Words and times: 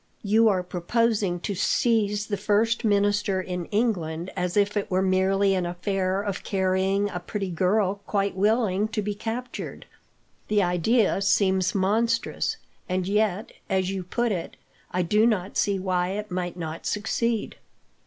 "You 0.23 0.49
are 0.49 0.63
proposing 0.63 1.39
to 1.41 1.53
seize 1.53 2.25
the 2.25 2.35
first 2.35 2.83
minister 2.83 3.39
in 3.39 3.65
England, 3.65 4.31
as 4.35 4.57
if 4.57 4.75
it 4.75 4.89
were 4.89 5.03
merely 5.03 5.53
an 5.53 5.67
affair 5.67 6.23
of 6.23 6.43
carrying 6.43 7.07
off 7.11 7.17
a 7.17 7.19
pretty 7.19 7.51
girl 7.51 8.01
quite 8.07 8.35
willing 8.35 8.87
to 8.87 9.01
be 9.03 9.13
captured. 9.13 9.85
The 10.47 10.63
idea 10.63 11.21
seems 11.21 11.75
monstrous, 11.75 12.57
and 12.89 13.07
yet, 13.07 13.51
as 13.69 13.91
you 13.91 14.01
put 14.03 14.31
it, 14.31 14.55
I 14.89 15.03
do 15.03 15.27
not 15.27 15.55
see 15.55 15.77
why 15.77 16.13
it 16.13 16.31
might 16.31 16.57
not 16.57 16.87
succeed." 16.87 17.57